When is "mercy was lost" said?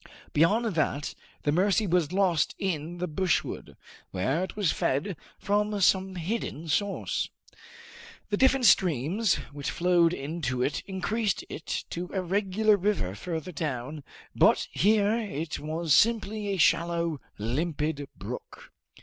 1.51-2.55